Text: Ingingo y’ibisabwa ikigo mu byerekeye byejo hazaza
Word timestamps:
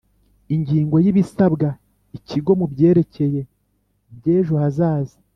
Ingingo 0.55 0.95
y’ibisabwa 1.03 1.67
ikigo 2.17 2.51
mu 2.59 2.65
byerekeye 2.71 3.41
byejo 4.17 4.53
hazaza 4.63 5.17